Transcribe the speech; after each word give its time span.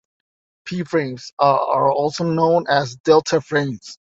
P-frames 0.65 1.31
are 1.37 1.91
also 1.91 2.23
known 2.23 2.65
as 2.67 2.95
"delta-frames". 2.95 3.99